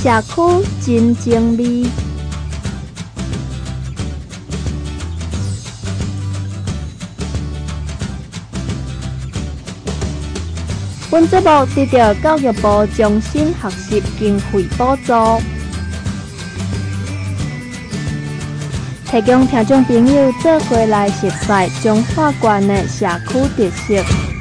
[0.00, 1.88] 社区真静谧。
[11.10, 15.42] 本节目得到教育部终身学习经费补助，
[19.10, 24.37] 提供听众朋友做伙来熟悉彰化县的社区特色。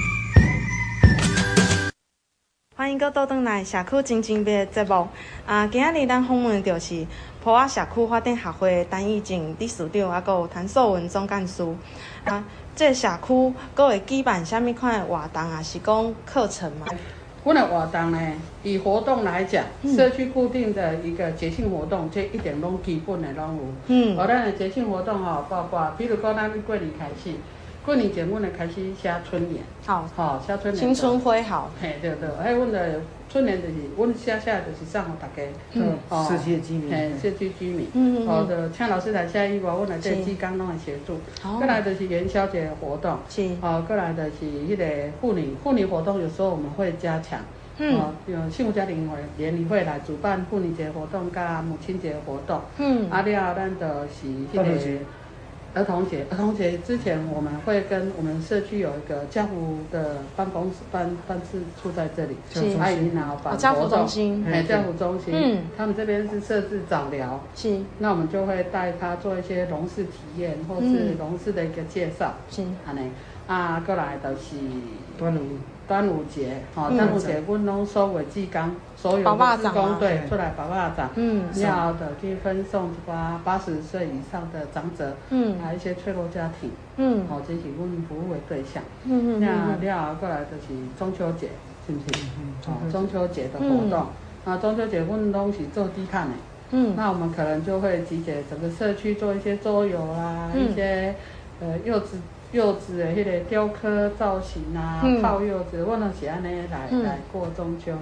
[2.98, 5.08] 迎倒转来社区真静谧的节目。
[5.46, 7.06] 啊，今日咱访问的就是
[7.44, 11.64] 浦仔社区发展协会陈义静理事长，还有谭素文总干事。
[12.26, 12.44] 啊。
[12.76, 15.62] 这社区阁会举办什么款的活动啊？
[15.62, 16.88] 是讲课程吗？
[17.44, 18.20] 阮的活动呢，
[18.64, 23.64] 以活动来讲，嗯、社区固定的一个节庆活动，这一点拢基本的拢有。
[23.88, 24.18] 嗯。
[24.18, 27.32] 我咱的节庆活动吼，包括比如讲咱过年开始，
[27.88, 29.64] 过年前阮会开始写春联。
[29.86, 30.06] 好。
[30.14, 30.76] 好、哦，写春联。
[30.76, 31.72] 新春挥好。
[31.82, 33.00] 嘿，对对，还阮的。
[33.30, 35.98] 春联就是，阮写写就是送互大家，嗯，
[36.28, 41.18] 社区的居民，嘿，社区居民，嗯嗯，哦，就请老师来写以外，阮来这志工拢会协助。
[41.42, 47.42] 好，过来就是元宵节活动，是，哦，过来就是迄个妇女妇女活动，有时候我们会加强，
[47.80, 55.04] 嗯，哦，有幸福家庭会联谊会来主办妇女节活动，加母亲节活动，嗯，啊了，咱就是迄个。
[55.78, 62.36] 儿童节，儿童节之前我们会跟我们社区有一个家福的办公室办办事处在这里，
[62.80, 73.12] 阿姨然后办家福中心，哎，家福中心，嗯，他们这边是设置早疗，是，那我们就会带他做一些农事体验，或是农事的一个介绍，是，安尼，
[73.46, 74.56] 啊，过来的是
[75.88, 76.24] 端午。
[76.28, 91.48] 节，吼，端午节，阮拢收为志工，所有的志工队出来把袜子，嗯，然后的去分送一寡八十岁以上的长者，嗯，还有一些脆弱家庭，嗯，吼，这是阮服务的对象，嗯嗯，那了后过来就是中秋节，
[91.88, 92.26] 是不是？
[92.40, 94.06] 嗯，好中秋节的活动，
[94.46, 96.34] 啊，中秋节阮拢是做低碳的，
[96.72, 101.16] 嗯，那我们可能就会集结整个社区做一些桌游啦，一些
[101.62, 102.18] 呃柚子。
[102.58, 107.94] 柚子的迄个雕刻造型啊，泡柚子，我拢是安尼来来过中秋。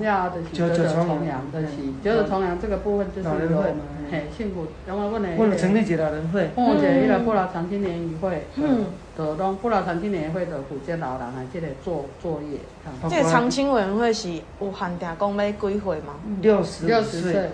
[0.00, 1.66] 然后就是九九重阳，就是
[2.04, 3.76] 九九重阳这个部分就是由我们
[4.10, 5.28] 嘿幸福，然后阮的。
[5.38, 8.46] 我们成立一个老人会，或者迄个不老长青联谊会。
[8.56, 8.86] 嗯。
[9.16, 12.58] 活动不老长青年会的负责老人啊，这个做作业。
[13.10, 16.14] 这个长青委员会是有限定讲要几岁吗？
[16.40, 17.50] 六十六十岁，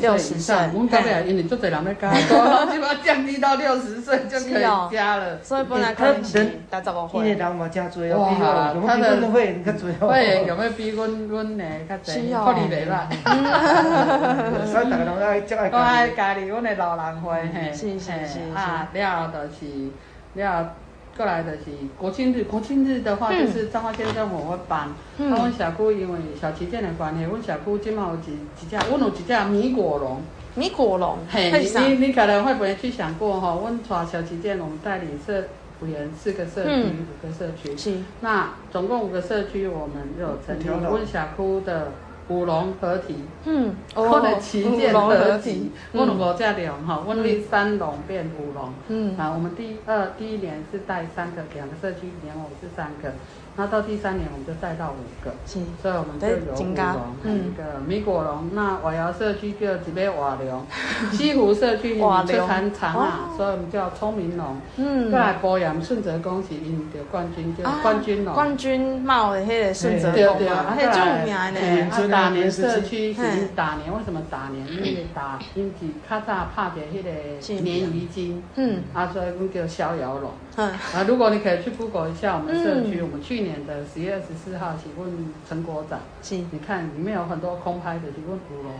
[0.00, 0.56] 六十岁。
[0.72, 5.42] 我们这边因为做侪人要加，基本上降低到六十岁就可以加了。
[5.42, 7.20] 所以本来可能是大十五岁。
[7.20, 7.58] 因为人
[7.90, 8.18] 多哦。
[8.18, 10.08] 哇，他的会员较多。
[10.08, 12.32] 会员有没有比阮阮的较侪？
[12.44, 12.94] 福利袂歹。
[14.66, 15.78] 所以大家拢爱加爱加。
[15.78, 18.38] 爱家己阮的老人会，嘿，是是是。
[18.54, 19.90] 啊，了后就是
[20.34, 20.72] 了。
[21.14, 21.66] 过来就是
[21.98, 24.88] 国庆日，国庆日的话就是彰化县政府会办。
[25.18, 25.28] 嗯。
[25.28, 30.22] 阮社区因为小旗舰的关系，阮小区今嘛有一一只，阮有一只米果龙。
[30.54, 31.18] 米果龙。
[31.30, 33.58] 嘿，你你可能会不会去想过哈？
[33.60, 35.44] 阮带小旗舰，我们带领社
[35.82, 37.76] 会员四个社区，五个社区。
[37.76, 37.98] 是。
[38.20, 41.92] 那总共五个社区，我们有成立温霞窟的。
[42.28, 53.12] 五龙合体，嗯，我的旗舰合体，我们五只龙哈，我们三龙变五龙，嗯，啊，我们第二第一年是带三个，两个社区，一年我是三个。
[53.54, 58.48] 那到第三年我们就带到五个，是，所以我们就有五龙，嗯，一个米果龙。
[58.54, 60.64] 那瓦窑社区就几杯瓦龙，
[61.12, 62.08] 西湖社区出
[62.46, 64.56] 产长啊，所以我们叫聪明龙。
[64.76, 68.32] 嗯，过来保养顺泽宫是赢得冠军，就冠军龙。
[68.32, 71.90] 冠军帽的迄个顺泽宫，对对啊，还著名呢。
[72.30, 73.20] 年社区是
[73.54, 74.66] 大年，为什么大年？
[74.68, 77.10] 因为大因是较早拍的迄个
[77.40, 80.30] 鲶鱼精，嗯，啊，所以我们叫逍遥龙。
[80.56, 88.72] 嗯，啊，如果你可以去 Google 一下我们社区，我们去年的十月二十四号，请问成果展，是，你看里面有很多空拍的，请问古龙，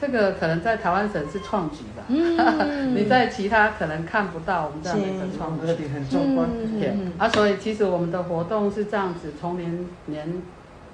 [0.00, 10.42] 这个可能在台湾省是创举吧，嗯， 你在其他可能看不到我们这样的一个创举，很壮观，嗯，啊，所以其实我们的活动是这样子，从年年。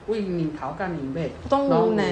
[0.09, 2.03] 为你桃干领备，然后呢，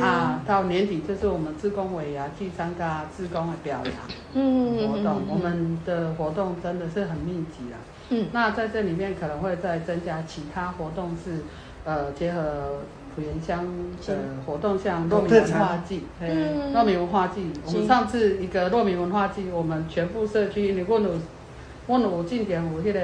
[0.00, 3.94] 啊，到年底就是我们志工委啊，去参加志工的表扬，
[4.34, 7.76] 嗯，活动，我们的活动真的是很密集啊。
[8.10, 11.42] 嗯，那在这里面可能会再增加其他活动，是
[11.84, 12.78] 呃结合
[13.16, 13.66] 埔盐乡
[14.06, 14.14] 的
[14.46, 21.18] 活动，像糯米文化季，嗯，糯米文化季，我们上次一个糯米文化季，我们全部社区，你问我，
[21.88, 23.00] 问我进点我迄个。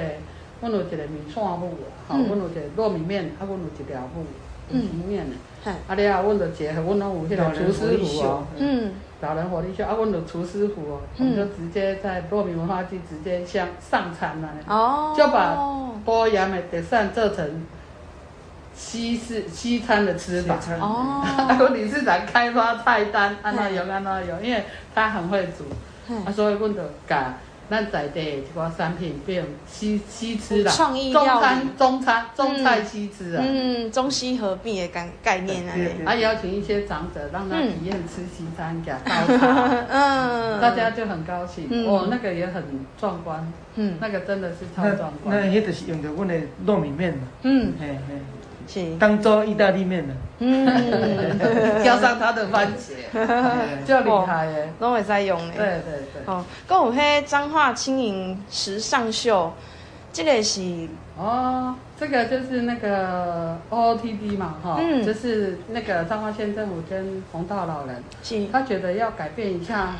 [0.60, 1.76] 阮有一个米线舞，
[2.08, 4.26] 吼，阮有一个糯米面，啊，阮有一条舞，
[4.70, 15.56] 米线面的，啊，了后，阮就结合，阮拢有迄个厨师傅哦，嗯，老人活力秀，啊，阮有厨师傅哦，我们就直接在糯米文化季直接上上餐了，哦，就把
[16.04, 17.66] 埔盐的特产做成
[18.74, 20.56] 西式西餐的吃法。
[20.80, 21.22] 哦。
[21.24, 24.64] 还有理事长开发菜单，按哪有按哪有，因为
[24.94, 25.64] 他很会煮，
[26.26, 27.34] 啊，所以问的改。
[27.70, 35.74] 那在地一个产品变西西吃啦，创意中餐中餐中菜西吃啊，嗯，中西合并的概概念啊，
[36.06, 42.62] 还邀请一些长者让他体验吃西餐，给他倒茶， 嗯，大家就很高兴，哦，那个也很
[42.98, 45.36] 壮观，嗯，那个真的是超壮观。
[45.36, 46.34] 那那就是用着我的
[46.66, 48.14] 糯米面嘛，嗯，嘿嘿。
[48.98, 52.92] 当做意大利面呢，嗯，浇上它的番茄，
[53.86, 55.54] 就厉害耶，拢会使用的。
[55.54, 56.22] 对对对。
[56.26, 59.52] 哦，还有迄彰化轻盈时尚秀，
[60.12, 60.60] 这个是
[61.18, 69.96] 哦，这个就是那个 OOTD 嘛，哈、哦，嗯，就是那个彰化县政府跟红道老人，是，他觉得要改变一下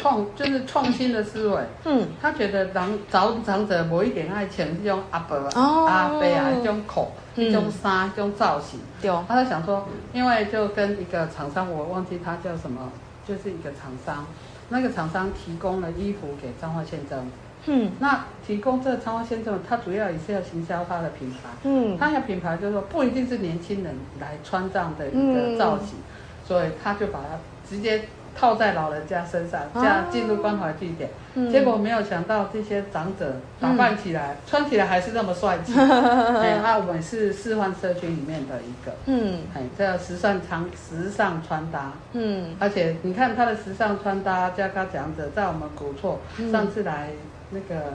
[0.00, 7.12] 创，就是创新的思维，嗯，他觉得长长长者某一点爱请这种阿伯、哦、阿伯啊这种口。
[7.36, 8.80] 一种衫，一种造型。
[9.00, 12.90] 对、嗯，他在想说，因为就跟一个厂商，我忘记他叫什么，
[13.26, 14.26] 就是一个厂商，
[14.68, 17.26] 那个厂商提供了衣服给彰化县政府。
[17.66, 21.38] 嗯，那提供这个彰化县政府，他主要也是要行销他的品牌。
[21.62, 26.04] 嗯，他的品牌就是说，不一定是年轻人来穿这样的一个造型，嗯、
[26.44, 28.02] 所以他就把它直接。
[28.36, 35.72] 套在老人家身上，这样进入关怀据点，嗯、结果没有想到这些长者打扮起来、嗯、穿起来还是那么帅气。
[35.78, 47.10] 哎，那我们是示范社区里面的一个，嗯，哎，这时尚长时尚穿搭，嗯，而且你看他的时尚穿搭，加他讲者在我们古厝，嗯、上次来
[47.50, 47.92] 那个。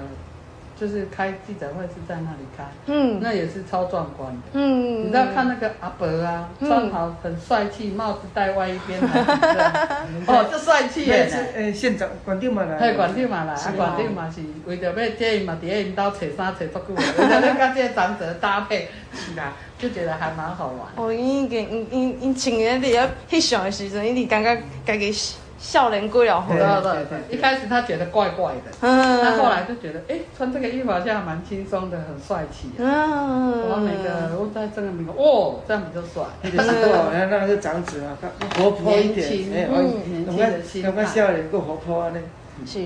[0.80, 9.00] 就是开记者会是在那里开，嗯，那也是超壮观的，嗯，你知道看那个阿伯啊，穿好很帅气，帽子戴歪一边，
[10.28, 11.30] 哦，这帅气耶！
[11.56, 20.88] 诶，县长管长嘛来，嘿，管长嘛来，啊，管长嘛是为着要这伊嘛，伫个因兜找衫找足久，为着要甲这个长者搭配起来，就觉得还蛮好玩。
[20.98, 25.36] 哦，因因因因因穿个伫个翕相的时阵，伊伫感觉家己。
[25.66, 32.70] 笑脸过了，对对对，一开始他觉得怪怪的，嗯，他后来就觉得，哎，穿这个衣服好像还蛮轻松的，很帅气。
[32.78, 36.24] 嗯，我每个我在这个名，哦，这样比较帅。
[36.44, 38.16] 是哦，那那个 长子啊，
[38.58, 42.20] 活泼一点，年轻的心态，感觉笑脸够活泼啊，呢。
[42.66, 42.80] 是，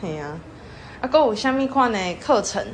[0.00, 0.38] 系啊。
[1.02, 2.64] 啊，还有什么款的课程？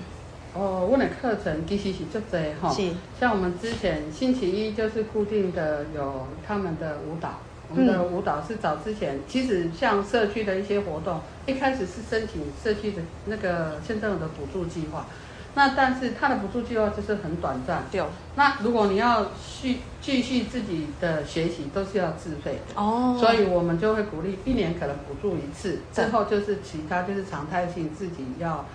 [0.55, 7.41] 哦，我的课程其实是足多哈，是，像我们之前星期一就是固定的有他们的舞蹈。
[7.73, 15.07] 我们的舞蹈是早之前，其实像社区的一些活动，一开始是申请社区的那个县政府的补助计划，
[15.55, 17.83] 那但是它的补助计划就是很短暂。
[17.91, 18.03] 对。
[18.37, 22.79] 那如果你要续继续自己的学习，都是要自费的。
[22.79, 23.17] 哦。
[23.19, 28.67] 所以我们就会鼓励一年可能补助一次，之后就是其他就是常态性自己要。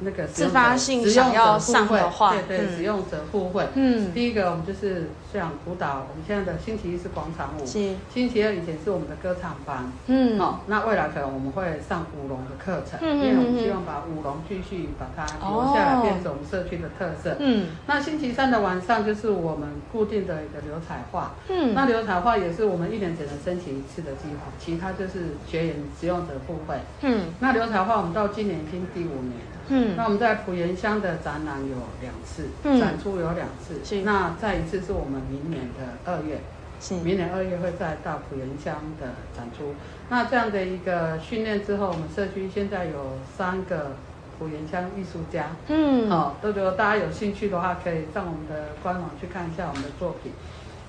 [0.00, 3.66] 那个自发性想要上的话，对对，使用者互惠。
[3.74, 9.90] 嗯，第一个我们就是像舞蹈，我们现在的星期一是广场舞，星期二以前是我们的歌唱班。
[10.06, 17.34] 嗯，好，那未来可能我们会上舞龙的课程，因为我们希望把舞龙继续把它留下来，变成我们社区的特色。
[17.38, 21.32] 嗯，那星期三的晚上就是我们固定的一个流彩画。
[21.48, 26.76] 嗯，那流彩画也是我们一年只能申请一次的计划，其他就是学员使用者互惠。
[27.00, 29.55] 嗯，那流彩画我们到今年已经第五年。
[29.68, 33.80] 嗯，那我们在埔盐乡的展览有两次，嗯、展出有两次。
[34.04, 36.40] 那再一次是我们明年的二月，
[36.80, 39.74] 是明年二月会再到埔盐乡的展出。
[40.08, 43.96] 那这样的一个训练之后，我们社区现在有三个
[44.38, 45.50] 埔盐乡艺术家。
[45.68, 50.32] 嗯，好、哦，都觉得大家有兴趣的话，可以上我们的官网去看一下我们的作品。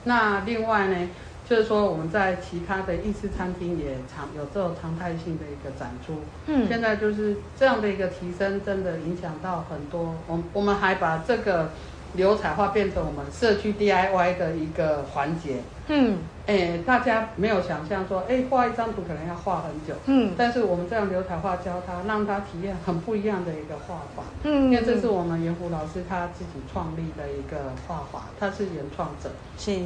[0.04, 1.10] 那另外呢？
[1.50, 6.13] 就是说，我们在其他的意式餐厅也常有这种常态性的一个展出。
[6.48, 10.13] 嗯，现在就是这样的一个提升，真的影响到很多。
[10.27, 11.70] 我我们还把这个
[12.16, 15.62] 流彩画变成我们社区 DIY 的一个环节。
[15.88, 19.94] 嗯，哎，大家没有想象说，哎，画一张图可能要画很久。
[20.08, 24.24] 嗯，但是我们这样流彩画教他，让他体验很不一样的一个画法。
[24.44, 29.32] 嗯，因为这是我们袁虎老师他自己创立的一个画法，他是原创者。
[29.58, 29.80] 是。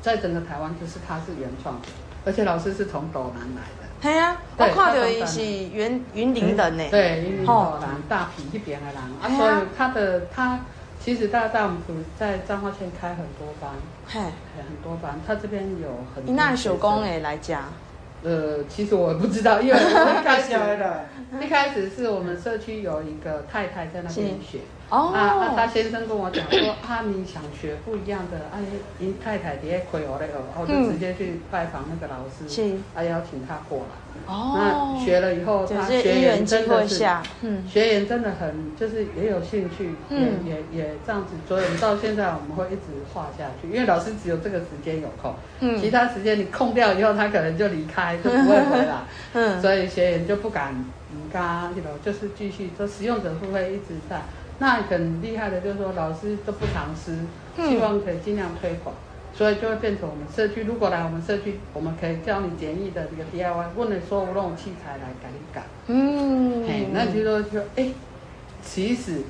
[0.00, 1.88] 在整个台湾，就是他是原创的，
[2.24, 3.88] 而且老师是从斗南来的。
[4.02, 6.84] 对呀，我看到伊是云云林人呢。
[6.90, 10.60] 对，云林斗南大坪一边的人啊，所以他的他
[10.98, 11.78] 其实大在我们
[12.18, 13.70] 在彰化县开很多班，
[14.06, 14.20] 嘿，
[14.56, 15.20] 很多班。
[15.26, 16.34] 他这边有很多。
[16.34, 17.64] 那手工诶来讲，
[18.22, 20.52] 呃，其实我不知道，因为我一开始
[21.44, 24.60] 一开始是我们社区有一个太太在那边学。
[24.90, 28.58] 哦，啊，啊他先生跟我讲说，啊，你想学不一样的，啊，
[28.98, 33.84] 你太太底下亏我那个，我就直接去拜访那个老师，是，啊，邀请他过来。
[34.26, 37.04] 哦，那学了以后，他学员真的是，
[37.42, 48.94] 嗯，学员真的很，就是也有兴趣，嗯，也也也这样子，所以我们到现在我们会一直画下去，因为老师只有这个时间有空，嗯，其他时间你空掉以后，他可能就离开，就不会回来，
[49.34, 50.74] 嗯，所以学员就不敢，
[51.12, 54.20] 嗯，嘎，这种就是继续，说使用者会不会一直在，
[54.60, 57.16] 那很厉害的，就是说老师都不藏私，
[57.56, 58.94] 希望可以尽量推广。
[59.32, 65.62] 所以就会变成我们社区，如果来我们社区，我们可以教你简易的这个 DIY，问你说那种器材来改一改。
[65.86, 67.90] 嗯，嘿，那就说就哎，
[68.60, 69.22] 其实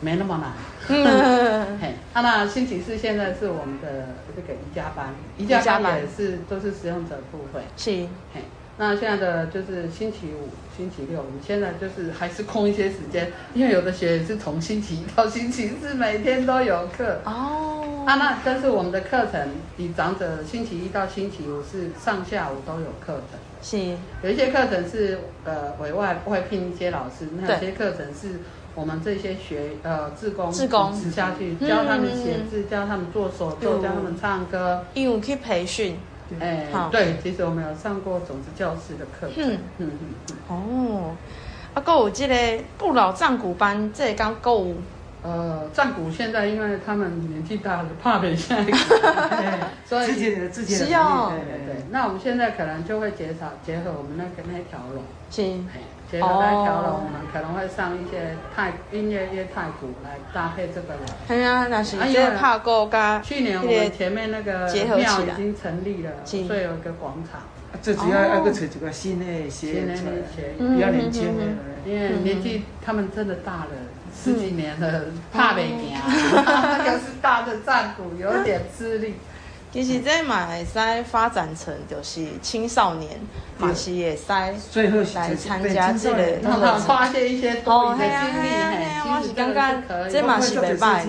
[0.00, 0.52] 没那么难。
[0.88, 7.64] 嗯， 嘿，啊，那星期四现在是我们的这个瑜伽班，瑜伽班也是都是使用者付费。
[7.76, 7.90] 是，
[8.34, 8.42] 嘿。
[8.78, 17.20] 那现在的就是星期五、星期六，我们现在就是还是空一些时间，因为有的学员是从星期一到星期四每天都有课。
[17.24, 18.04] 哦。
[18.06, 23.38] 啊，那但是我们的课程，以长者星期一到星期五是上下午都有课程。
[23.60, 28.38] 是，有一些课程是呃委外会聘一些老师，那有些课程是
[28.74, 30.94] 我们这些学呃志工志工。
[31.10, 35.98] 下去教他们写字，教他们做手作，教他们唱歌，义务去培训。
[36.40, 39.52] 哎，好对，其实我们有上过种子教师的课程。
[39.52, 39.90] 嗯嗯
[40.30, 40.36] 嗯。
[40.48, 41.16] 哦，
[41.74, 44.74] 啊，够有这个不老战鼓班，这刚够。
[45.20, 48.76] 呃，战鼓现在因为他们年纪大了，怕被下一个，
[49.84, 51.30] 所以自己的自己的能力。
[51.30, 51.84] 对对对。
[51.90, 55.02] 那我们现在可能就会结合结合我们那个那条龙。
[55.28, 55.68] 行。
[56.10, 61.00] 结合那条龙，我们可能会上一些太音乐乐太鼓来搭配这个了。
[61.26, 63.20] 对啊，那是因为怕过加。
[63.20, 67.42] 去年我们前面那个庙已经成立了，所以有一个广场。
[67.82, 69.94] 这主要要个找这个新的新的
[70.56, 71.44] 比较年轻的，
[71.84, 73.70] 因为年纪他们真的大了，
[74.16, 75.94] 十几年了，怕没行。
[76.34, 79.16] 那个 是大的战鼓，有点吃力。
[79.70, 83.20] 其实这嘛会使发展成就是青少年，
[83.58, 88.48] 嘛是会使来参加这个， 发现一些多余的精力。
[89.04, 91.04] 我是感觉这嘛是袂歹。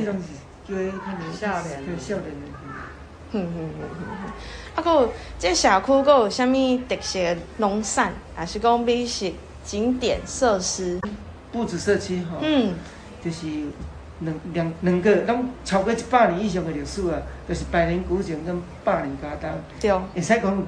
[1.40, 2.26] 少年，少年。
[3.32, 4.76] 哼哼哼哼。
[4.76, 9.32] 啊，还有这社区还有啥物特色的农产，还是讲美食
[9.64, 11.00] 景点设施？
[11.52, 12.76] 不止社区哈，嗯，
[13.24, 13.48] 就是。
[14.22, 19.52] 两两两个拢超过一百年以上的历史啊，就是百年古井跟百年家当。
[19.80, 19.92] 对。
[19.92, 20.64] 会使讲，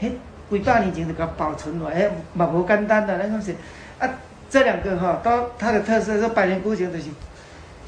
[0.00, 0.10] 迄
[0.50, 3.54] 几百年前就甲保存落来，迄嘛无简单的，咱讲是
[3.98, 4.08] 啊，
[4.48, 7.04] 这两个哈，都它的特色，说百年古井就是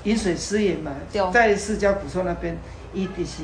[0.04, 2.56] 饮水思源嘛，对在四郊古厝那边，
[2.92, 3.42] 伊就是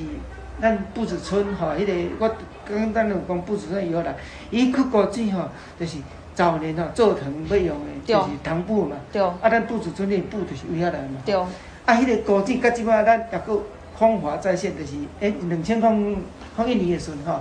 [0.61, 2.37] 咱布子村哈，迄、那个我
[2.67, 4.15] 刚刚咱有讲布子村以后来，
[4.51, 5.49] 伊去古井吼，
[5.81, 5.97] 就是。
[6.35, 8.97] 早年吼做糖要用的，就是糖布嘛。
[9.13, 9.23] 对。
[9.23, 11.21] 啊，咱布子村的布就是为遐来嘛。
[11.25, 11.35] 对。
[11.35, 11.47] 啊，
[11.87, 13.61] 迄个古井，甲即摆咱也阁
[13.99, 16.13] 风华在线，就是诶，两千零
[16.57, 17.41] 零一年的时阵吼，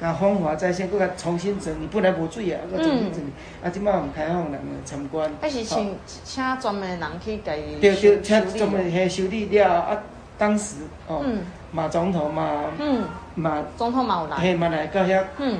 [0.00, 3.32] 甲风华再现，阁甲重新整理，本来无水啊，佫重新整理。
[3.62, 5.30] 啊，即摆有开放人参观。
[5.40, 7.78] 还是请请专门人去家己。
[7.80, 9.98] 对对，请专门去修理了啊，
[10.38, 11.22] 当时哦，
[11.70, 14.36] 马总统嘛，嗯，马总统嘛有来。
[14.36, 15.58] 嘿，嘛来到遐，嗯，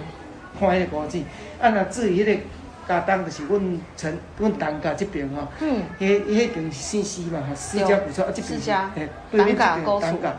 [0.59, 1.25] 看迄个古井。
[1.61, 2.41] 啊，若至于迄个。
[2.89, 10.35] 家当就是阮陈阮东家这边吼，嗯，迄迄边是姓施嘛，吼，施家古厝啊，这边是诶，对面即边东家，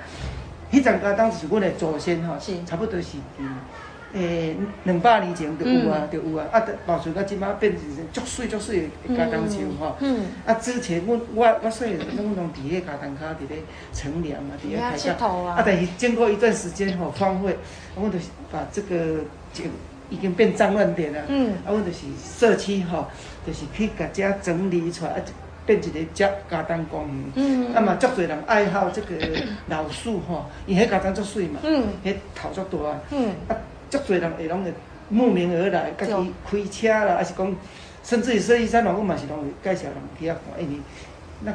[0.71, 2.35] 迄阵家当就是阮的祖先吼，
[2.65, 3.17] 差不多是
[4.15, 7.81] 诶诶两百年前就有啊，就有啊，啊，保存到即摆变成
[8.11, 13.59] 足水足水的家当厝吼，嗯，啊，之前阮我我细个拢拢伫迄家当卡伫咧
[13.93, 17.57] 乘凉啊，伫咧开讲，啊，但是经过一段时间吼荒废，
[17.95, 19.21] 我就是把这个
[19.53, 19.63] 就。
[20.09, 23.07] 已经变脏乱点了，嗯，啊，阮就是社区吼，
[23.45, 25.21] 就是去甲遮整理出来，啊，
[25.65, 29.15] 变一个遮家当公园，嗯，啊嘛，足侪人爱好这个
[29.69, 33.55] 老树吼，伊迄家当足水嘛，嗯，迄头足大，嗯，啊，
[33.89, 34.73] 足侪人会拢会
[35.09, 37.55] 慕名而来，家己开车啦，还是讲，
[38.03, 40.79] 甚至于说医生，我嘛是拢会介绍人去遐看，因为
[41.41, 41.53] 那。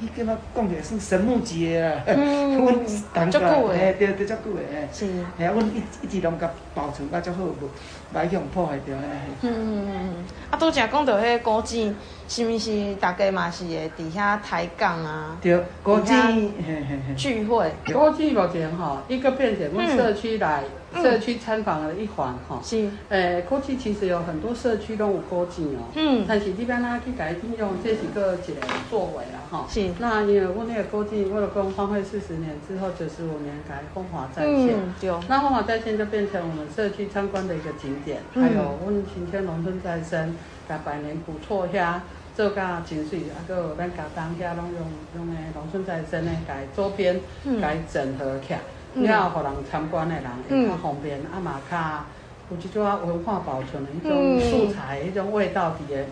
[0.00, 2.74] 伊叫我讲起来算神木节啊， 阮
[3.14, 5.06] 当家嘿，对对，足久诶，是，
[5.38, 7.70] 嘿啊，阮一一直拢甲保存甲足好，无
[8.14, 9.02] 歹去互破坏掉诶。
[9.42, 11.96] 嗯嗯嗯，啊，拄则讲到迄个古井，
[12.28, 15.38] 是毋是大家嘛是会伫遐抬杠啊？
[15.40, 17.72] 对，古井嘿嘿嘿，聚会。
[17.86, 20.62] 古井目前吼，一个变成阮社区来。
[21.02, 40.34] 社区参访的一环哈，是，诶，过去其实有很多社区都有古井哦，嗯，但是这边呢去改应用这几个一个作为了哈，是，那因为我那个古井为了讲荒废四十年之后九十五年改风华在线，嗯，那风华在线就变成我们社区参观的一个景点，还有温晴天农村再生，
[40.68, 42.00] 改百年古厝遐。
[42.36, 44.82] 做甲真水，啊，搁有咱家当遐拢用
[45.16, 47.18] 用诶农村再生诶，甲周边
[47.62, 48.60] 甲整合起来，
[49.02, 51.76] 了互人参观的人会较方便，啊嘛较
[52.50, 56.06] 有一种文化保存的迄种素材，迄种味道伫诶。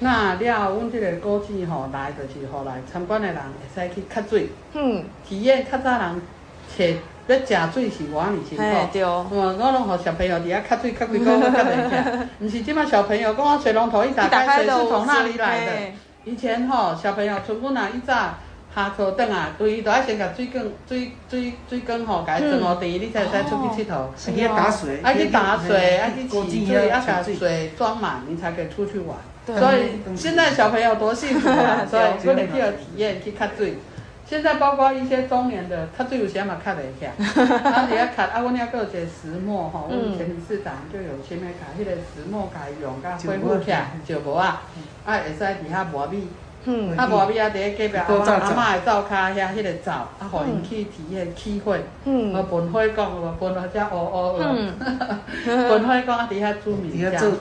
[0.00, 6.22] 那了，阮即个古迹吼来，就是互来参观的人会使去吸水，嗯，体验较早人
[6.74, 6.96] 切。
[7.26, 8.62] 要食水是偌尔辛苦，
[8.92, 15.72] 对，我拢互小朋友伫遐吸水吸几工较袂起， 毋是即摆小朋友讲我水龙头一打开，水是从哪里来的？
[16.26, 18.34] 以前吼小朋友像阮啊，以早
[18.74, 24.08] 下课等啊，对伊都爱先甲水缸、水水水缸吼，甲伊装好滴，你才会使出去佚佗。
[24.26, 29.16] 爱去打水，爱去打水，爱去取水，爱甲水装满，你才可以出去玩。
[29.46, 31.84] 所以现在小朋友多幸福啊！
[31.88, 33.76] 所以不能去体验去较水。
[34.26, 37.04] 现在包括一些中年的，他最有钱嘛，卡得起，
[37.94, 44.62] 下卡啊，阮遐个有一个石磨吼，阮前理事长就有前面卡，迄个石磨甲用甲恢复起来，石磨啊，
[45.04, 46.26] 啊会使底下磨米，
[46.96, 54.44] 啊磨米啊，底下隔壁阿妈阿妈的灶骹遐迄个灶，啊，互因去体验起火，啊，喷火讲，啊，喷到遮乌乌的，
[55.44, 57.34] 喷火讲啊，底下煮米浆，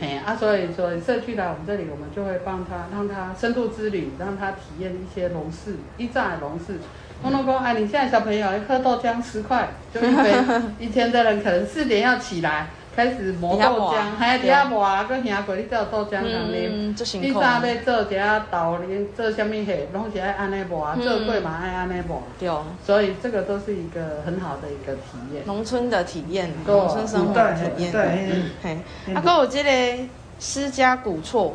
[0.00, 6.80] 嘿，啊，所以说社区来我们这里，我们就会帮他，让他深度之旅，让他体验一些农事，一在农事。
[7.22, 10.32] 我老公，哎，你现在小朋友一喝豆浆十块就一杯，
[10.80, 12.68] 以前的人可能四点要起来。
[12.94, 16.94] 开始磨豆浆，还有底下磨啊，搁兄过你做豆浆能啉。
[17.20, 22.20] 你啥要做一下豆奶，做什么货，拢是爱安尼磨，做粿嘛爱安尼磨。
[22.38, 22.50] 对。
[22.84, 25.00] 所以这个都是一个很好的一个体
[25.32, 25.44] 验。
[25.46, 27.92] 农村的体验，农村生活的体验。
[27.92, 28.42] 对。
[28.62, 28.78] 嘿。
[29.14, 30.02] 啊，搁有这个
[30.40, 31.54] 私家古厝，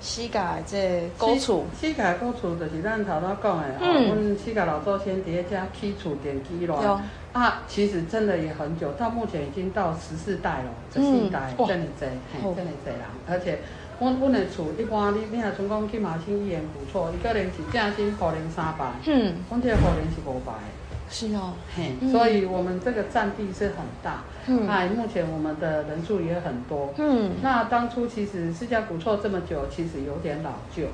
[0.00, 1.64] 四甲这古厝。
[1.80, 7.00] 四甲古厝就是咱头头讲的，哦，阮四甲老祖先伫遐起厝奠基咯。
[7.32, 13.00] 啊，其实真的也很久，到目前已经到十四代了，十四代真哩济，嘿，真哩济人。
[13.28, 13.58] 而且，
[14.00, 20.52] 阮阮的厝一般你你若像讲去马新医院不错，一个人是正新可能三百，嗯，阮这个户龄是五百，
[21.08, 30.84] 是哦，嘿，所以我们这个占地是很大，嗯，哎，目前我们的人数也很多，嗯，那当初其实世家古厝这么久，其实有点老旧。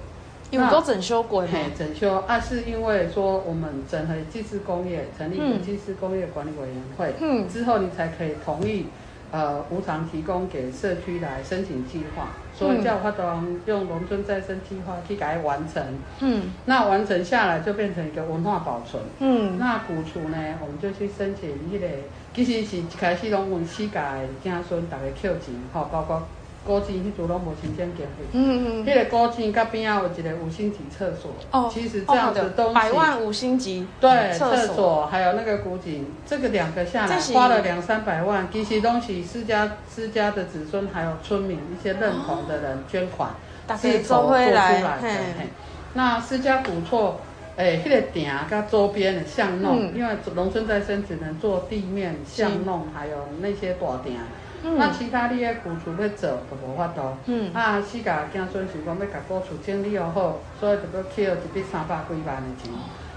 [0.50, 2.22] 因为都整修过，嘿，整修。
[2.26, 8.86] 啊，是因为说我们整合技师工业，成立一个祭祀工业管理委员会，嗯，之后你才可以同意，
[9.32, 15.82] 呃，无偿提供给社区来申请计划，所以叫发动用农村再生计划去给它完成，
[16.20, 21.86] 嗯，那完成下来就变成一个文化保存，嗯，那古厝呢，我们就去申请那个，
[22.34, 23.98] 其实是一开始拢问世界
[24.42, 26.22] 子孙大家扣钱，哈，包括。
[26.66, 35.06] 古井迄组拢无新建建费，嗯嗯，迄个古井甲边啊有一个五星级厕所，哦，其实这样子东西，百万五星级，对，厕所。
[35.06, 43.30] 还有那个古井，这个两个下来花了两三百万，其实东西私家私家的子孙还有村民一些认同的人捐款，
[43.78, 44.98] 自筹做出来的，
[45.94, 47.20] 那私家古厝，
[47.56, 54.16] 诶，迄个顶甲周边的巷弄，因为农村再生只能做地面巷弄，还有那些大顶。
[54.62, 57.02] 嗯、那其他你的古厝要做都无法度。
[57.26, 57.52] 嗯。
[57.54, 62.72] 啊，四家子孙想讲要甲古厝整理又好，所以就要摕了一笔三百几万的钱。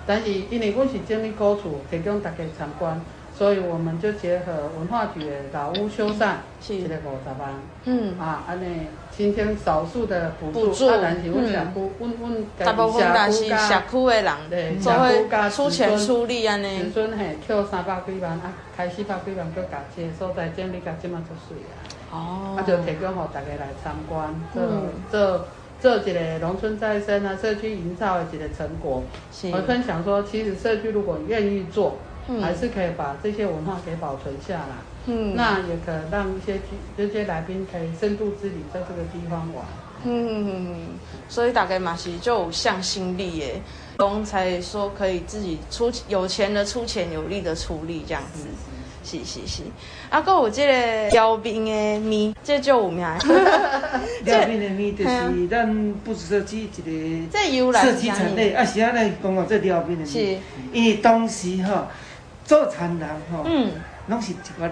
[0.06, 3.00] 但是因为阮是整理古厝，提供大家参观，
[3.40, 6.34] 所以我们就结合文化局的老屋修缮，
[6.68, 7.54] 一个五十万。
[7.86, 8.20] 嗯。
[8.20, 8.88] 啊，安尼。
[9.12, 16.84] 今天少数的补助，啊，但是阮社区，阮阮大部分都是社区的人，对，社区加出钱出力安尼。
[16.84, 21.74] 子孙嘿，扣三百几万，啊，开四百几万，搁甲这个所在建立甲这么做水啊。
[22.12, 22.58] 哦。
[22.58, 24.62] 啊，就提供互大家来参观，做
[25.10, 25.46] 做
[25.80, 29.02] 做一个农村再生啊，社区营造的一个成果。
[29.32, 29.50] 是。
[29.52, 31.98] 我分享说，其实社区如果愿意做，
[32.42, 34.76] 还是可以把这些文化给保存下来。
[35.06, 36.60] 嗯，那也可让一些
[36.98, 39.66] 这些来宾可以深度之旅在这个地方玩。
[40.04, 40.76] 嗯，
[41.28, 43.62] 所以大概嘛是就有向心力耶，
[43.98, 48.46] 东才说可以自己出有钱的出钱，有力的出力这样子。
[49.04, 49.64] 是是是。
[50.10, 53.06] 啊，还有这个刁宾的米，这就有名。
[54.24, 56.68] 刁宾的米就是咱不只设计一
[57.60, 60.38] 个设计产业，啊是啊，来讲讲这刁宾的米，是
[60.72, 61.88] 因为当时哈
[62.50, 63.72] 做田人吼，嗯，
[64.08, 64.72] 拢是一个。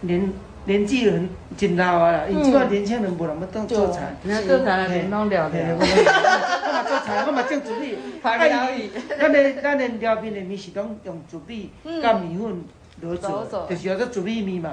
[0.00, 0.30] 年
[0.66, 7.96] 年纪很真老啊啦，因为即个年轻人无人要当做菜，你看做菜的人拢了了， 我嘛做菜，我嘛种竹米。
[8.22, 11.70] 拍交易，咱的咱的料面的面是拢用竹米、
[12.02, 12.62] 甲米粉
[13.00, 14.70] 落做，就是叫做竹米面嘛。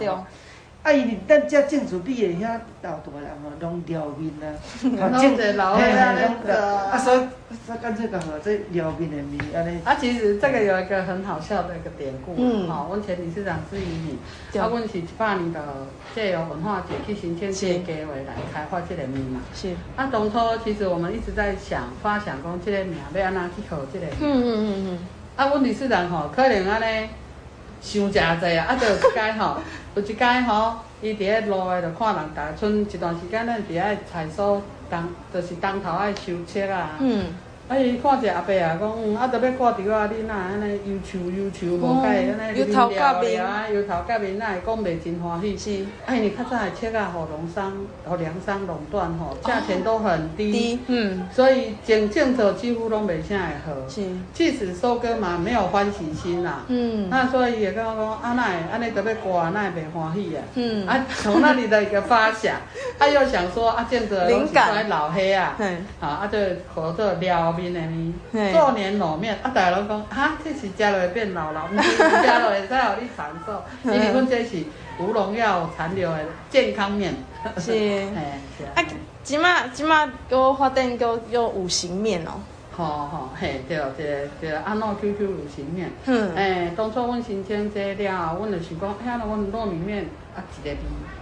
[0.84, 4.50] 啊，伊咱遮政治比的遐老大人吼，拢撩面啊，
[4.82, 7.20] 种者老岁啊，那个啊，所以
[7.68, 9.80] 所以干脆讲吼，这撩面的面安尼。
[9.84, 15.62] 啊，其实这个有一个很好笑的一个典故，嗯，好，阮前理事长之于你，啊，阮是一百年的
[16.16, 19.76] 借由文化节去新建这个机会来开发这个面嘛，是。
[19.96, 25.00] 啊，当初其实我们一直在想发想讲这个名要安怎去号这个名，嗯嗯嗯嗯。
[25.36, 27.08] 啊，阮理事长吼，可能安尼
[27.80, 29.58] 想诚济啊，啊，就有一摆吼。
[29.96, 36.92] 有一摆吼，伊伫咧路诶，就看人逐个剩一段时间，咱伫遐菜所东，就是东头爱收车啊。
[37.00, 37.26] 嗯。
[37.72, 37.78] 啊！
[37.78, 45.58] 伊看一个阿伯啊，讲嗯，啊，着要挂电话，你哪会安尼忧愁忧愁，无解安尼聊聊啊，摇头甲面哪会讲袂真欢喜？
[45.58, 45.86] 是。
[46.06, 47.72] 哎，你看这台册啊，互农商、
[48.04, 50.82] 互粮商垄断吼，价钱都很低。
[50.88, 51.26] 嗯。
[51.32, 53.88] 所以种种者几乎拢袂啥会好。
[53.88, 54.02] 是。
[54.34, 56.66] 即使收割嘛，没有欢喜心啦。
[56.68, 57.10] 嗯。
[57.10, 60.44] 那所以也跟我讲，啊，哪会安尼着要挂，哪会袂欢喜啊？
[60.56, 60.86] 嗯。
[60.86, 62.58] 啊，从那里的一个发想，
[63.00, 64.54] 啊，又想说啊，种者拢是
[64.90, 65.56] 老黑啊。
[65.58, 65.86] 嗯。
[66.02, 66.38] 啊，啊，就
[66.76, 67.14] 合作
[67.70, 68.52] 撩。
[68.52, 74.64] 做年老面，啊，大家拢讲，哈，这是食落会变老老，唔是食落会使互你长寿，因为阮这是
[75.00, 76.20] 无农药残留的
[76.50, 77.14] 健康面。
[77.58, 77.72] 是，
[78.16, 78.72] 哎，是啊。
[78.76, 78.86] 啊，
[79.24, 82.32] 即马即马给我发展叫叫五行面哦。
[82.74, 85.92] 好好，嘿，对对对，安诺 QQ 五行面。
[86.06, 86.34] 嗯。
[86.36, 90.78] 哎，当初阮新签这了，阮就想讲，哎呀，那阮糯米面啊，一个味，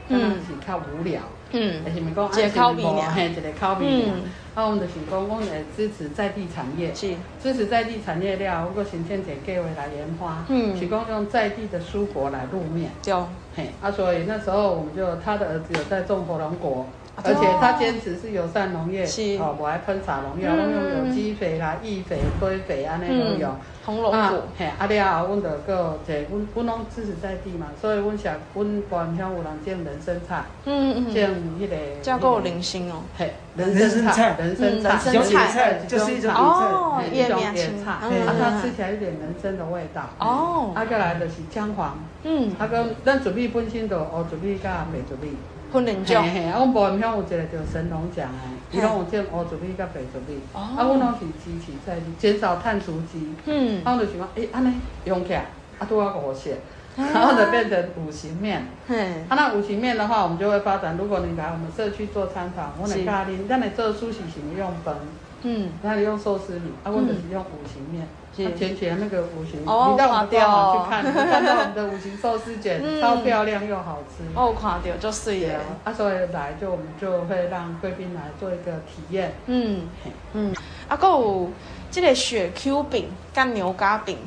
[0.08, 1.22] 可能是较无聊。
[1.52, 1.82] 嗯。
[1.84, 4.12] 还是咪讲，一个口味尔，嘿，一个口味尔。
[4.60, 12.92] 啊，阮就想讲，阮会支持在地产业，是支持在地产业了，我个行政者计划来研发，嗯，提供用在地的蔬果来露面。
[13.02, 13.14] 对。
[13.56, 16.86] 嘿，啊，所以那时候我们就他的儿子有在种火龙果。
[17.24, 19.38] 而且他坚持是友善农业，是。
[19.40, 23.52] 哦，不爱喷洒农药，拢用有机肥啦、易肥、堆肥安尼拢用。
[23.86, 31.24] 红龙果，嘿，啊了后，阮就个这，阮阮拢支持在地嘛，所以阮想，阮县乡有人种人参菜，嗯嗯，种
[31.60, 37.54] 迄个，叫个人参哦，嘿，人参菜，人参菜，有野菜，就是一种哦，一种野
[37.84, 45.30] 菜，啊，它吃起来有点人参的味道，哦，啊，过来就是姜黄，嗯，啊，个咱准备本身就哦准备加白准备。
[45.72, 54.74] 训练种，嘿嘿，啊，阮埔盐乡有一个叫神农奖诶，伊拢有种乌竹米甲白竹米，啊，阮拢是支持在地，减少碳足迹，嗯，啊，阮就想讲，诶，安尼
[55.06, 55.46] 用起来，
[55.80, 56.50] 啊，拄啊五色，
[56.98, 58.98] 然后就变成五行面，嘿，
[59.30, 64.96] 啊，那五行面的话，我们就会发展，如果你来我们社区做参访，我来教你，咱来做苏式型用饭，
[65.44, 68.08] 嗯，那你用寿司米，啊，阮就是用五行面。
[68.58, 74.24] 前前那个五行，你到我们官网去看，看到我们的五行寿司卷，超漂亮又好吃。
[74.36, 75.60] 哦，看到就是耶。
[75.84, 79.34] 啊，所以来就我们就会让贵宾来做一个体验。
[79.48, 79.88] 嗯
[80.34, 80.54] 嗯，
[80.88, 81.50] 啊，还有
[81.92, 84.18] 这个雪 Q 饼跟牛轧饼，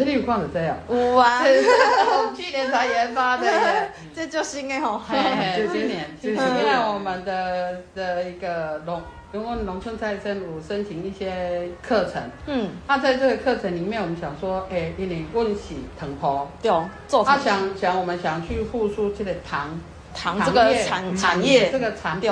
[0.00, 0.76] 哎，你有看到这样？
[0.88, 1.42] 有啊，
[2.34, 4.98] 去年才研发的耶， 这就新的吼。
[4.98, 9.02] 嘿嘿，就今年，就是因为我们的的一个农。
[9.32, 16.72] 因为农村再生有申请一些课程，嗯，那在这个课程里面，我们想说，哎，因为温习糖铺，对，
[17.06, 19.80] 做他想想我们想去复苏这个糖
[20.12, 22.28] 糖这个产产业这个产品，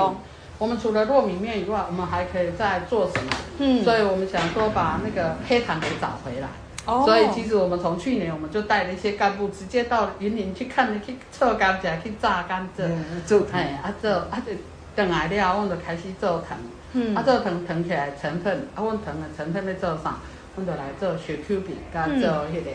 [0.59, 3.31] 我们除了糯米面以外，我们还可以再做什么？
[3.59, 6.49] 嗯，所以我们想说把那个黑糖给找回来。
[6.89, 12.89] 哦，所以其实我们从去年我们就带了一些干部直接到云林去看，去测甘蔗，去榨甘蔗，
[13.27, 14.53] 做糖，哎，啊做啊就
[14.97, 16.57] 等来了，我们就开始做糖。
[16.95, 20.17] 嗯，啊，做糖糖起来成分，啊，阮糖的成分要做啥？
[20.57, 22.17] 阮就来做雪 Q 饼，加做
[22.49, 22.71] 迄个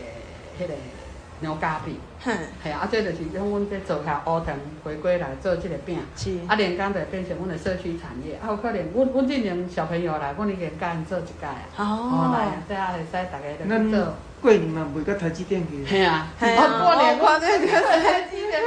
[0.56, 0.74] 迄个
[1.40, 1.96] 牛轧饼。
[2.20, 5.98] 嘿，系啊，啊，这就是用阮在做下乌糖回归来做即个饼。
[6.16, 11.60] 是，啊，连干就变成阮的社区产业，啊，有可能阮阮今年小朋友来，阮已经教因做一届啊。
[11.76, 14.14] 哦，来啊，这下会使大家来做。
[14.44, 15.86] 过年嘛，卖个台积电去。
[15.86, 18.60] 系啊，啊，过年过那个台积电，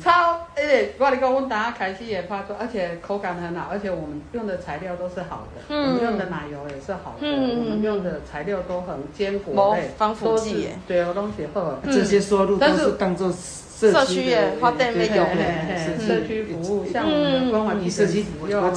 [0.00, 11.74] 超，而且我跟你讲，我大家开始也发出，而且口感很好，而且我们用的材料都是好的，我们用的奶油也是好的，我们用的材料都很坚果类，防腐剂，对，我东西好。
[11.86, 13.34] 这些收入都是当做。
[13.80, 15.24] 社区的发展没有
[15.98, 18.70] 社区服务，像我们的关怀据点使用啊，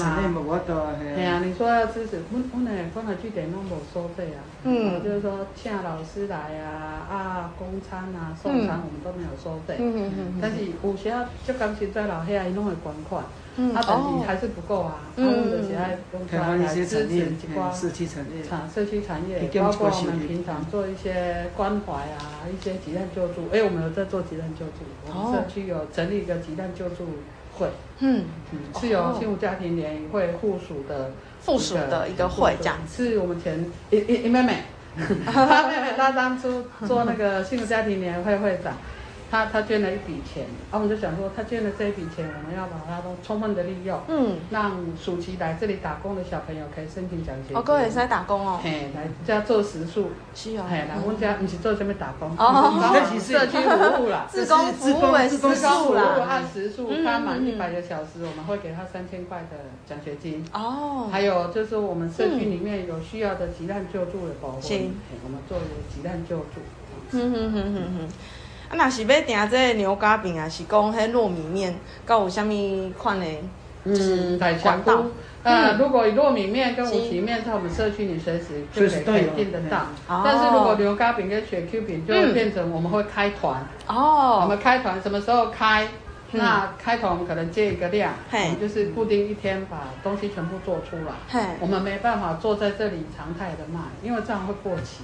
[1.15, 13.25] 对啊，你说要支持，我我呢关怀据点拢无收费啊，嗯，就是说请老师来啊，啊，供餐啊，送餐我们都没有收费，嗯嗯嗯，但是有时啊，就感情在老黑啊，伊拢会捐款。
[13.55, 14.95] 嗯，啊，但是还是不够啊。
[15.15, 23.47] 嗯，他们的是爱用出来来支持一寡社区产业，产社区产业，包括我们平常做一些关怀啊，一些急难救助。
[23.51, 27.05] 哎，我们有在做急难救助，我们社区有成立一个急难救助
[27.57, 27.67] 会。
[27.99, 34.63] 嗯嗯，是由幸福家庭联谊会附属的附属的一个会，这样是我们前一一一妹妹，
[35.25, 38.73] 她 妹妹她当初做那个幸福家庭联谊会会长。
[39.33, 47.57] 他他捐了一笔钱，然后我们就想说，他捐了这一笔钱，我们要把它都充分的利用，嗯，让暑期来这里打工的小朋友可以申请奖学金。
[47.57, 48.59] 哦，各位是在打工哦。
[48.63, 50.11] 嘿，来家做食宿。
[50.35, 50.65] 是哦。
[50.69, 52.29] 嘿，来我们家不是做什么打工。
[52.37, 52.77] 哦。
[53.19, 59.57] 社区服务啦，志工服务，志工服务按时数，他满一百个小时，我们会给他三千块的
[59.89, 60.45] 奖学金。
[60.53, 61.09] 哦。
[61.11, 64.93] 还有就是我们社区里面有需要的急难救助的保护，行，
[65.25, 65.57] 我们做
[65.89, 66.61] 急难救助。
[67.13, 68.09] 嗯哼哼哼哼。
[68.73, 71.75] 啊，若是要订这个牛轧饼啊，是讲迄糯米面，
[72.07, 73.25] 佮有啥物款的？
[73.85, 74.91] 嗯，在香菇。
[75.43, 79.87] 呃，如果糯米面跟五旗面在我们社区里随时就可以订得到。
[80.07, 83.65] 但是如果牛轧饼跟雪 Q 饼，就会变成我们会开团。
[83.87, 84.39] 哦。
[84.43, 85.87] 我们开团什么时候开？
[86.35, 91.57] 那开团我们可能接一个量，我们就是固定一天把东西全部做出来。
[91.59, 95.03] 我们没办法坐在这里常态的卖，因为这样会过期。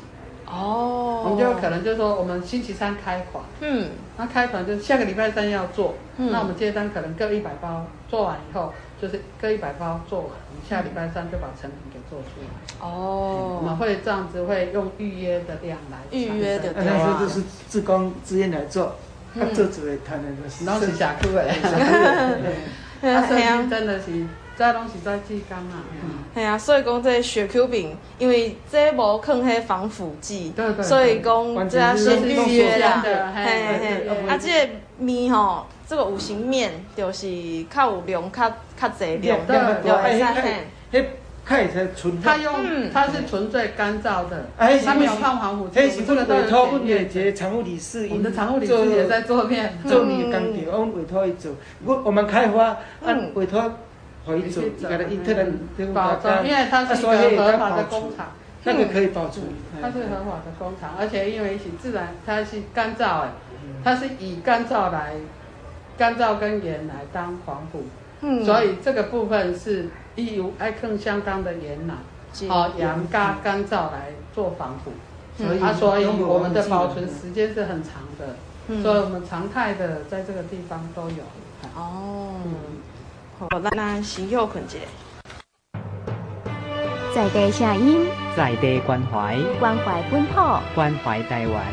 [0.51, 12.47] 哦，我们就可能就是说，我们星期三开团，嗯，那开团就下个礼拜三要做，嗯，那我们接单可能各一百包，做完以后就是各一百包做完，我们下礼拜三就把成品给做出来。
[12.87, 18.95] 哦，我们会这样子，会用预约的量来预约的，那时候都是自工自愿来做，
[19.35, 21.47] 他做主的摊的都是，都是下课的，
[23.01, 24.25] 他生意真的是。
[24.59, 25.79] 这拢是在志工啊，
[26.35, 33.01] 系啊，所以讲这雪 Q 饼，因为这无放迄防腐剂，所以讲这要先预约啦。
[33.01, 33.45] 嘿
[33.79, 40.25] 嘿，啊，这个面吼，这个五行面就是较有量，较较济量，对对，会使
[40.91, 41.09] 嘿。
[41.45, 42.53] 它也是纯，它用
[42.93, 44.49] 它是纯粹干燥的，
[44.85, 45.79] 它没有放防腐剂。
[45.79, 51.53] 哎，是这个委托我们的常务理事，我们的常务理事也在做面，做面工厂，我们委托伊做，
[51.85, 53.71] 我我们开发按委托。
[54.29, 55.59] 可以做，给它一特人
[55.93, 58.27] 保障，因为它是一个合法的工厂，
[58.63, 59.45] 那个可以保存。
[59.81, 63.29] 它是合法的工厂，而且因为是自然，它是干燥哎，
[63.83, 65.13] 它是以干燥来，
[65.97, 67.83] 干燥跟盐来当防腐，
[68.21, 71.93] 嗯，所以这个部分是有爱更相当的盐呐，
[72.49, 74.91] 哦，盐加干燥来做防腐，
[75.37, 81.23] 所以所以我们的保存时间是很长的，所以我们常态的在这个地方都有。
[81.75, 82.35] 哦。
[83.39, 84.77] 好，咱咱先休困一下。
[87.15, 91.63] 在地声音，在地关怀，关怀本土，关怀台湾，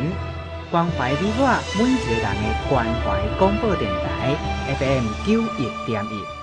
[0.70, 4.37] 关怀你我每一个人的关怀广播电台
[4.79, 6.36] FM 九一点一。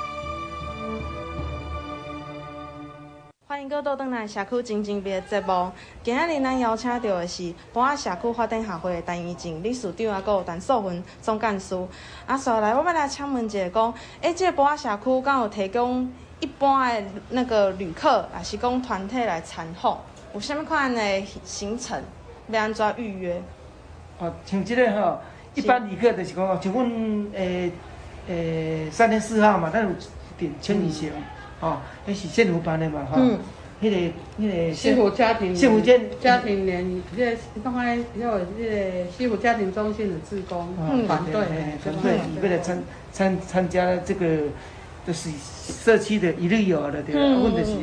[3.73, 5.71] 欢迎各位登来社区精精辟的节目。
[6.03, 11.75] 今日咱邀请到的是博雅社区发展协会的陈怡静理事长，啊，还有陈素云总干事。
[12.27, 16.07] 啊，所以来，我们来请问一下，讲，诶，这个博雅社区敢有提供
[16.39, 19.97] 一般的那个旅客，还是讲团体来参访？
[20.35, 21.99] 有什么款的行程？
[22.49, 23.41] 要安怎预约？
[24.19, 25.19] 哦，像这个哈，
[25.55, 27.71] 一般旅客就是讲，像阮诶
[28.27, 29.89] 诶三月四号嘛，咱有
[30.37, 31.09] 点千里行。
[31.09, 31.23] 嗯
[31.63, 33.17] 哦，那是幸福班的嘛，哈，
[33.83, 40.73] 那个那个幸福家庭，幸福家家庭联，那个刚开要有那个幸福家庭中心的职工
[41.05, 41.43] 团队，
[41.83, 44.25] 团队为了参参参加这个，
[45.05, 47.41] 就是社区的一日游了，对吧？
[47.41, 47.75] 或者是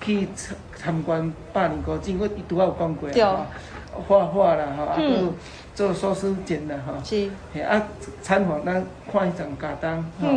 [0.00, 3.46] 去参参观百年古迹，我一拄仔有讲过啊，
[4.08, 4.96] 画画啦，哈，啊，
[5.74, 7.28] 做做手纸剪的哈，是，
[7.60, 7.88] 啊，
[8.22, 10.28] 参访咱看一场假灯，哈。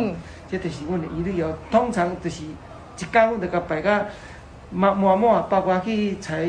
[0.50, 2.54] 这就是阮的一日游，通常就是一
[2.96, 4.06] 天，阮就甲摆甲
[4.70, 6.44] 满满满，包括去采，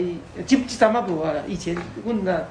[0.45, 1.41] 这这阵仔无啊啦。
[1.47, 2.41] 以前阮呐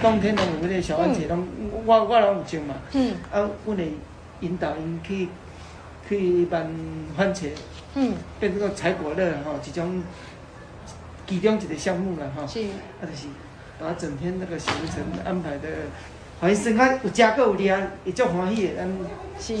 [0.00, 2.74] 冬天拢有迄个小番茄，拢、嗯、我我拢有种嘛。
[2.92, 3.14] 嗯。
[3.32, 3.92] 啊，阮会
[4.40, 5.28] 引导因去
[6.08, 6.70] 去办
[7.16, 7.50] 番茄，
[7.94, 10.02] 嗯，变成个采果乐吼，一种
[11.26, 12.46] 其中一个项目啦吼。
[12.46, 12.60] 是。
[12.62, 13.26] 啊，就是
[13.80, 15.68] 把整天那个行程安排的。
[16.40, 18.84] 反正生个有加够有量，也足欢喜的。
[18.84, 19.06] 嗯，
[19.40, 19.56] 是。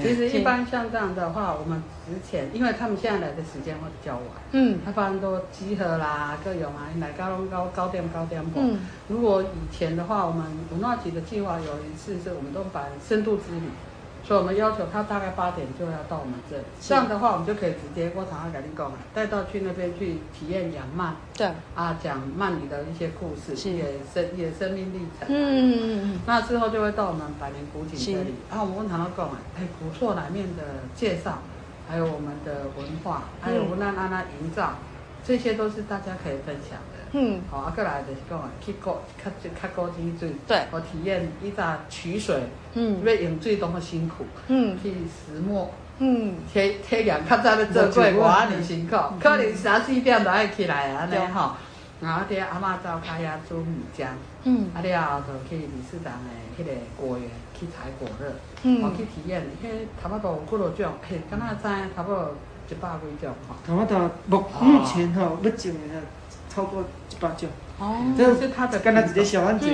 [0.00, 4.24] 其实一般像这样的话，我们之前，因为他们现在来的时间会比较晚。
[4.52, 4.78] 嗯。
[4.84, 8.62] 他发现都集合啦，各有嘛，来高龙高高点高点过？
[8.62, 8.78] 嗯。
[9.08, 13.62] 如果以前的话，我们文化局的计划有一次是我们都办深度之旅。
[14.30, 23.70] 所以我们要求他大概八点就要到我们这里，这样的话我们就可以直接我常常跟你讲啊，带到去那边去体验养鳗，对，啊讲鳗鱼的一些故事，是。
[23.72, 30.62] 也生也生命历程，嗯嗯嗯，那之后就会到我们百年古井这里，然后我们常常讲啊，哎，古厝里面的
[30.94, 31.38] 介绍，
[31.88, 34.74] 还有我们的文化，还有我们那那营造，
[35.26, 36.78] 这些都是大家可以分享
[37.12, 37.18] 的。
[37.20, 42.42] 嗯，好，啊，过来就是讲啊，去过较较高级水，对，我体验一扎取水，
[42.74, 51.52] 嗯，要用水多么辛苦，嗯，去石磨，嗯，体体验较早的做过，我安尼辛苦，可能三四点就爱起来啊，安尼吼，
[52.00, 54.06] 然后啲阿嬷走开呀煮米浆，
[54.44, 59.66] 嗯，啊了后就去理事长的迄个果园去采果乐，嗯，我去体验，迄
[60.00, 62.34] 差不多有几多种，嘿，敢若知差不多
[62.68, 63.56] 一百几种吼。
[63.66, 66.00] 差不多目目前吼要种诶
[66.48, 66.82] 超过
[67.20, 67.48] 一百种。
[67.78, 69.68] 哦，这是他的，跟他直接小番茄，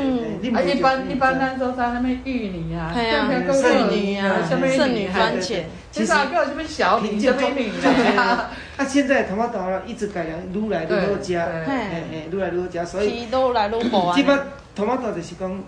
[0.55, 7.71] 啊，一般一般咱都在那边芋泥啊，圣女啊，圣女番茄，其实还有什么小品种女
[8.17, 8.51] 啊？
[8.77, 11.75] 啊， 现在他妈到了，一直改良，撸来愈好食，嘿
[12.11, 14.15] 嘿，愈来愈好食，所以，愈来愈好啊。
[14.15, 14.39] 基本
[14.77, 15.61] 他妈到就是讲，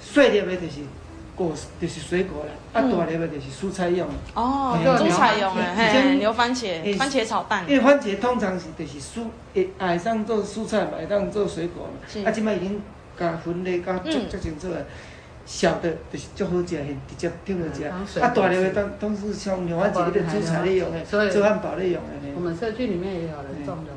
[0.00, 0.80] 帅点的就是。
[1.38, 4.06] 果就是水果啦，啊大粒的就是蔬菜用。
[4.34, 7.64] 哦，蔬菜用的，嘿，牛番茄，番茄炒蛋。
[7.68, 9.24] 因为番茄通常是就是蔬，
[9.54, 12.28] 会爱上做蔬菜嘛，会当做水果嘛。
[12.28, 12.82] 啊，即摆已经
[13.16, 14.84] 加分类，加足足清楚的。
[15.46, 16.76] 小的就是足好食，
[17.08, 18.20] 直接丢落食。
[18.20, 22.10] 啊，大粒的当当是像牛番茄的蔬菜类用的，做汉堡类用的。
[22.34, 23.92] 我们社区里面也有人种的。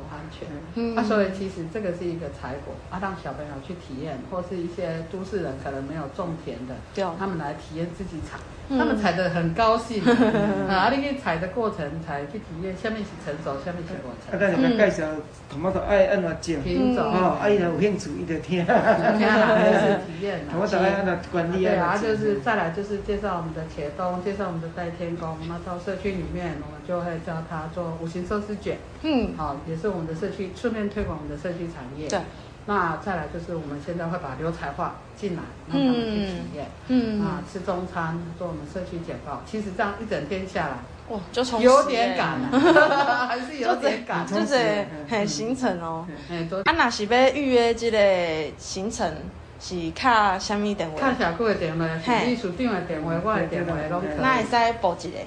[0.74, 10.02] 嗯，啊，所以其实这个是一个采果，啊，让小朋友去体验，或是一些都市人可能没有种田的，对，他们来体验自己采，他们采的很高兴，
[10.68, 14.34] 啊，你去采的过程，才去体验，下面是成熟，下面是果成。
[14.34, 15.06] 啊，咱就介绍，
[15.50, 21.72] 头毛头爱按怎种，品种，哦，啊，伊若有兴趣，伊就听，听是体验，头毛头爱按怎管理啊。
[21.72, 22.40] 对啊，就是。
[22.42, 30.50] 再来就是介绍我们的茄冬，介绍我们的戴天宫，那到社区里面，我们就会叫他做五行寿司卷，嗯，好，也是我们的社区。
[30.62, 32.08] 顺便推广我们的社区产业。
[32.08, 32.20] 对。
[32.64, 36.66] 那再来就是我们现在会把留才华进来，让他们去体验。
[36.86, 37.20] 嗯。
[37.20, 39.42] 啊，吃中餐，做我们社区简报。
[39.44, 40.76] 其实这样一整天下来，
[41.08, 46.06] 哇，就从有点赶了， 还是有点赶， 就是很行程哦。
[46.30, 46.58] 哎，都。
[46.58, 49.12] 啊，那是要预约这个行程，
[49.58, 51.00] 是卡什么电话？
[51.00, 54.10] 卡社区的电话，是秘书长的电话，我的电话拢可以。
[54.20, 55.18] 那会使报一个？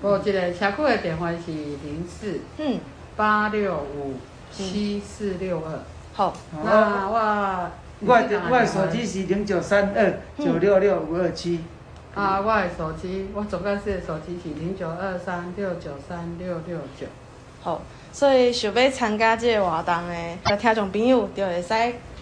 [0.00, 1.50] 报一个社区的电话是
[1.82, 2.42] 零四。
[2.58, 2.78] 嗯。
[3.16, 4.14] 八六五
[4.52, 5.78] 七四六二，
[6.12, 6.34] 好，
[6.64, 8.14] 那我我
[8.50, 11.60] 我的手机是零九三二九六六五二七，
[12.14, 17.06] 啊，我的手机我总干事的手机是零九二三六九三六六九，
[17.62, 17.82] 好，
[18.12, 21.74] 所以想要参加这个活动的听众朋友就会使。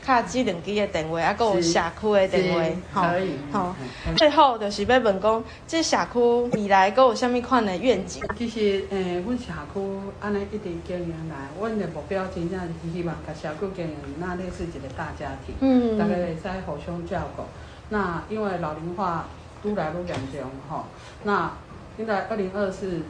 [0.07, 2.55] 卡即两支的电话，啊，还有社区的电
[2.92, 3.75] 话，可以，好。
[4.16, 6.21] 最后就是要问讲，这社区
[6.53, 8.23] 未来还有甚物款的愿景？
[8.38, 9.81] 其实，诶、欸，阮社区
[10.21, 17.42] 安尼一直经营来，阮的目标真正是希望甲社区经营那类似一个大家庭，嗯，大家会使互相照顾。
[17.88, 19.25] 那因为老龄化
[19.64, 20.85] 愈来愈严重，吼，
[21.25, 21.51] 那
[21.97, 23.01] 现在二零二四、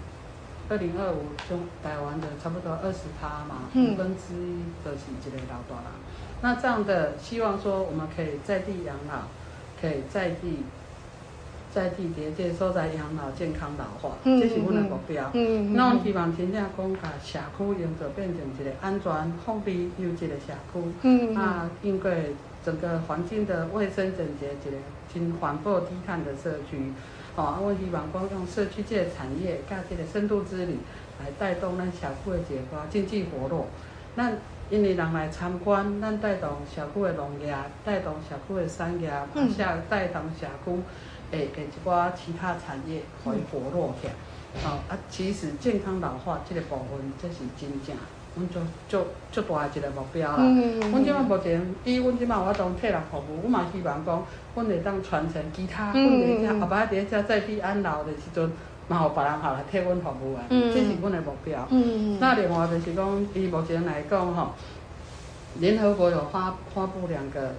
[0.70, 5.92] 二零二五中台湾的差不多二十趴嘛，五分之一就是一个老大人。
[6.42, 9.28] 那这样的希望说，我们可以在地养老，
[9.80, 10.64] 可以在地，
[11.72, 15.30] 在地叠接收在养老健康老化，嗯、这是我们的目标。
[15.72, 21.34] 那我希望真正讲把社区营造变成一个安全、封闭、优质的社区。
[21.34, 22.10] 啊，应该
[22.64, 24.76] 整个环境的卫生整洁，一个
[25.12, 26.92] 真环保低碳的社区。
[27.34, 30.78] 哦，我希望讲用社区这个产业，加这个深度治理，
[31.20, 33.66] 来带动咱社区的这个经济活络。
[34.14, 34.32] 那
[34.68, 40.72] 因为人来参观，咱带动社区的农业，带动社区的产业，嗯，下带动社区
[41.30, 44.12] 诶诶一寡其他产业可以活络起来。
[44.62, 47.94] 好、嗯、啊，其实健康老化这个部分，这是真正，
[48.34, 50.38] 阮就就就大一个目标啦。
[50.40, 50.90] 嗯嗯。
[50.90, 54.24] 阮即马目前，以阮即马我当体力服务，我嘛希望讲，
[54.54, 58.50] 阮会当传承其他，阮会当后摆伫遮再去安老的时阵。
[58.88, 61.66] 嘛，有别人下来替阮服务啊，嗯、这是阮的目标。
[61.70, 64.52] 嗯、那另外就是讲，以目前来讲吼，
[65.58, 67.54] 联合国有发发布两个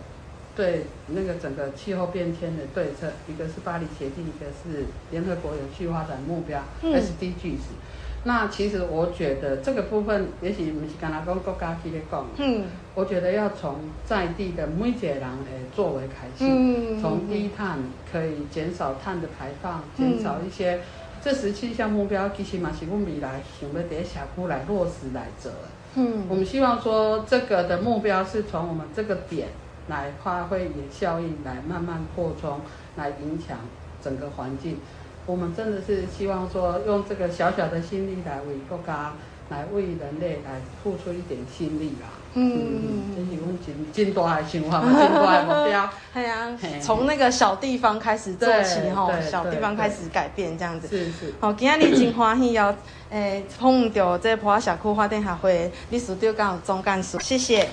[0.56, 7.76] 对那个整个气候变迁的对策，一个是巴黎协定，一个是联合国有序发展目标、嗯、SDGs。
[8.24, 12.64] 那其实我觉得这个部分，也许不是刚才讲国家去咧讲，嗯，
[12.96, 17.80] 我觉得要从在地的每一个人诶作为开始，从低碳
[18.12, 20.80] 可以减少碳的排放，减少一些。
[21.24, 25.52] 这十七项目标其实嘛是阮未来想要伫社区来落实来做。
[25.96, 29.50] 嗯，我们希望说这个的目标是从我们这个点
[29.88, 32.62] 来发挥也效应，来慢慢扩充，
[32.96, 33.58] 来影响
[34.02, 34.78] 整个环境。
[35.26, 39.14] 我们真的是希望说用这个小小的心力来为国家。
[39.50, 45.90] 来为人类来付出一点心力啦，嗯，真真大的想法嘛，真大的目标。
[46.14, 46.48] 系啊，
[46.80, 50.88] 从那个小地方开始做起吼，小地方开始改变这样子。
[50.88, 51.34] 是是。
[51.40, 52.74] 好，今天你真欢喜要
[53.10, 57.68] 诶，碰到这个普华社区发展协会理事长兼总干事，谢谢。